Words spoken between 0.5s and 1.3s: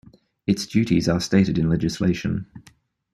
duties are